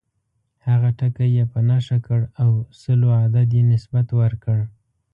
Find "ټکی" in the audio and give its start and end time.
0.99-1.29